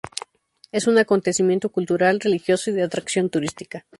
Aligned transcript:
Es 0.71 0.87
un 0.87 0.97
acontecimiento 0.97 1.69
cultural, 1.69 2.19
religioso 2.19 2.71
y 2.71 2.73
de 2.73 2.81
atracción 2.81 3.29
turística. 3.29 3.85